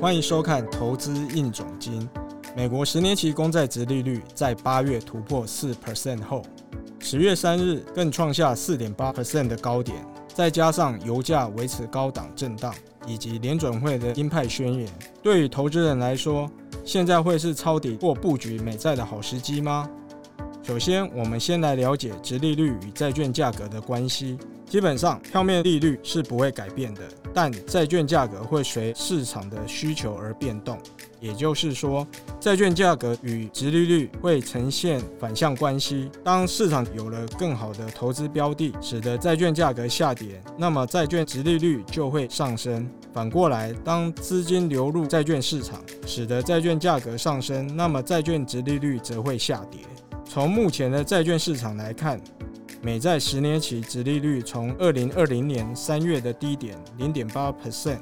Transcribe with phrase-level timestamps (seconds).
[0.00, 2.00] 欢迎收看《投资硬总金》。
[2.56, 6.42] 美国十年期公债值利率在八月突破四 percent 后，
[6.98, 9.98] 十月三日更创下四点八 percent 的高点。
[10.32, 12.74] 再加上油价维持高档震荡，
[13.06, 14.88] 以及联准会的鹰派宣言，
[15.22, 16.50] 对于投资人来说，
[16.82, 19.86] 现在会是抄底或布局美债的好时机吗？
[20.70, 24.38] 首先，我们先来了解直利率与债券价格的关系。
[24.68, 27.02] 基本上，票面利率是不会改变的，
[27.34, 30.78] 但债券价格会随市场的需求而变动。
[31.18, 32.06] 也就是说，
[32.38, 36.08] 债券价格与直利率会呈现反向关系。
[36.22, 42.88] 当市场有了更好的投资标的，使得债券价格下跌，那么债券直利率就会上升。
[43.12, 49.80] 反过来，当资金流入债券市场，使得债券价格上升，那么债券直利率则会下跌。
[50.32, 52.20] 从目前的债券市场来看，
[52.80, 57.98] 美债十年期直利率从二零二零年三月的低点零点八 percent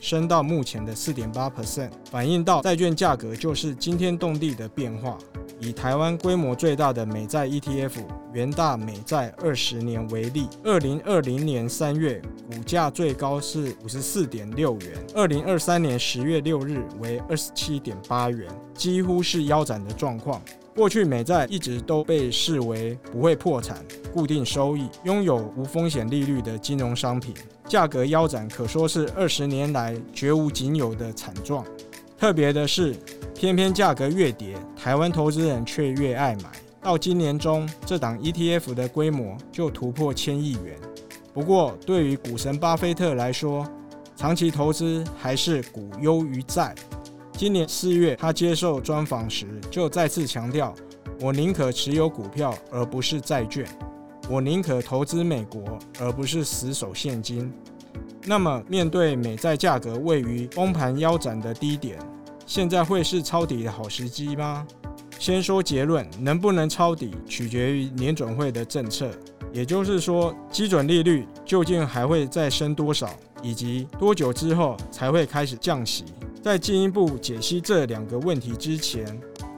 [0.00, 5.16] 升到目前的四点八 percent，反映到债券价格就是惊天动地的变化。
[5.60, 7.92] 以台湾规模最大的美债 ETF
[8.32, 20.42] 元大美债二十年为例，二零二零年三月股价最高是五十四点六元，二零二三年十月六日为二十七点八元，几乎是腰斩的状况。
[20.78, 23.84] 过去美债一直都被视为不会破产、
[24.14, 27.34] 固定收益、拥有无风险利率的金融商品，
[27.66, 31.64] 价格腰斩可说是二十年来绝无仅有的惨状。
[32.16, 32.94] 特别的是，
[33.34, 36.52] 偏偏价格越跌，台湾投资人却越爱买。
[36.80, 40.78] 到今年中，这档 ETF 的规模就突破千亿元。
[41.34, 43.66] 不过，对于股神巴菲特来说，
[44.14, 46.72] 长期投资还是股优于债。
[47.38, 50.74] 今年四月，他接受专访时就再次强调
[51.22, 53.64] ：“我宁可持有股票，而不是债券；
[54.28, 57.48] 我宁可投资美国，而不是死守现金。”
[58.26, 61.96] 那么，面对美债价格位于崩盘腰斩的低点，
[62.44, 64.66] 现在会是抄底的好时机吗？
[65.20, 69.12] 先说结论，能不能抄底，取决于年准会的政策，
[69.52, 73.08] 也就是说，基准利率究竟还会再升多少，
[73.42, 76.04] 以及多久之后才会开始降息。
[76.42, 79.04] 在进一步解析这两个问题之前，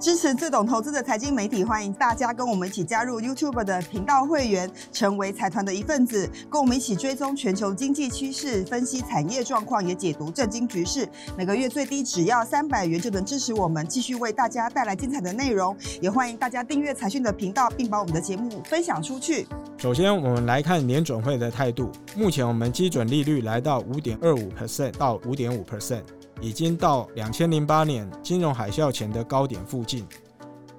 [0.00, 11.06] 支持自懂投资的财经媒体，欢迎大家跟我们一起加入 YouTube 的频道会员，成为财团的一份子，跟我们一起追踪全球经济趋势，分析产业状况，也解读政经局势。
[11.36, 15.76] 每个月最低只要三百元就能支持我们，继续为大家带来精彩的内容。
[16.00, 19.46] 也欢迎大家订阅财讯的频道，并把我们的节目分享出去。
[19.76, 21.92] 首先，我们来看联准会的态度。
[22.16, 26.02] 目前，我们基准利率来到五点二五 percent 到五点五 percent。
[26.40, 30.06] 已经到两千零八年金融海啸前的高点附近。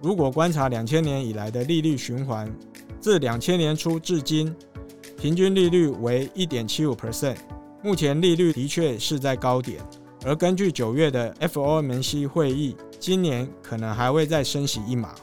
[0.02, 2.52] 如果观察两千年以来的利率循环，
[3.00, 4.56] 自两千年初至今，
[5.18, 7.38] 平均利率为一点七五 percent。
[7.84, 9.80] 目前利率的确是在高点，
[10.26, 15.14] 而根据九月的 FOMC 会议，今年可能还会再升息一码。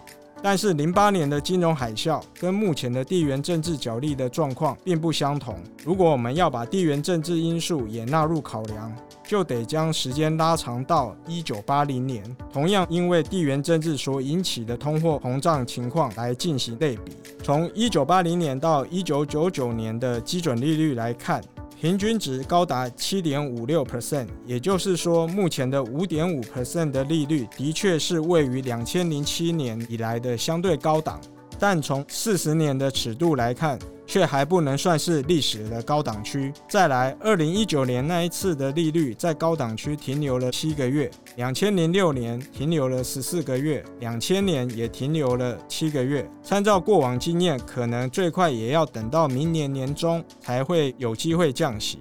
[0.40, 5.58] 但是零八年的金融海啸跟目前的地缘政治角力的状况并不相同。
[5.84, 8.96] 如果我们要把地缘政治因素也纳入考量，
[9.28, 17.12] 就得将时间拉长到一九八零年，同样因为地缘政治所引起的通货膨胀情况来进行类比。
[17.44, 21.42] 从一九八零年到一九九九年的基准利率来看。
[21.80, 31.20] 平均值高达七点五六 percent，也就是说，目前的五点五 percent 的利率的确是位于两千零七年以来的相对高档。
[31.58, 36.52] 但从四十年的尺度来看，却还不能算是历史的高档区。
[36.68, 46.28] 再来，二零一九年那一次的利率在高档区停留了七个月，两千零六年停留了十四个月，两千年也停留了七个月。
[46.42, 51.98] 参照过往经验，可能最快也要等到明年年中才会有机会降息。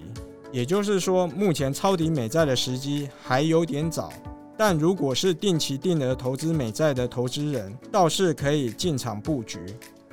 [0.50, 4.10] 也就是说，目前抄底美债的时机还有点早。
[4.58, 9.60] 但如果是定期定额投资美债的投资人，倒是可以进场布局。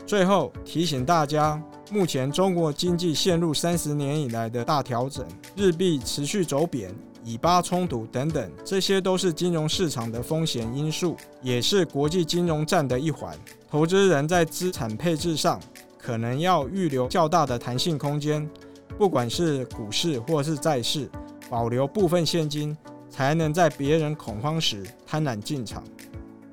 [0.06, 1.60] 最后提醒大家，
[1.92, 5.26] 目前中国经济陷入三十年以来的大调整，
[5.56, 6.94] 日币持续走贬，
[7.24, 13.36] 以巴冲突等等，这些都是金融市场的风险因素，也是国际金融战的一环。
[13.68, 15.60] 投资人在资产配置上，
[15.98, 18.48] 可能要预留较大的弹性空间，
[18.96, 21.10] 不管是股市或是债市，
[21.50, 22.78] 保留部分现金。
[23.16, 25.82] 才能在别人恐慌时贪婪进场。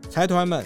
[0.08, 0.64] 财团们，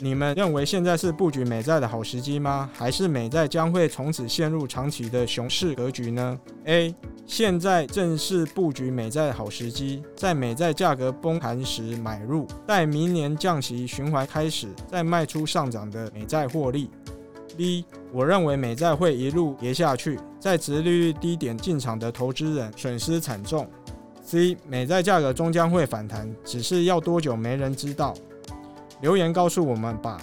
[0.00, 2.68] 你们认为现在是布局美债的好时机吗？
[2.74, 6.92] 还是美债将会从此陷入长期的熊市格局呢？A.
[7.26, 16.90] 现在正是布局美债的好时机，在美债价格崩盘时买入，待明年降息循环开始再卖出上涨的美债获利。
[17.56, 17.84] B.
[18.12, 23.68] 我认为美债会一路跌下去，在殖利率低点进场的投资人损失惨重。
[24.30, 28.14] C 美债价格终将会反弹，只是要多久没人知道。
[29.00, 30.22] 留言告诉我们吧。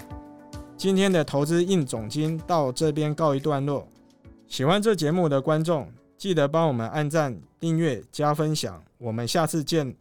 [0.77, 3.85] 今天的投资硬总金到这边告一段落。
[4.47, 8.81] 喜欢这节目的观众，记得帮我们按赞、订阅、加分享。
[8.97, 9.93] 我们下次见。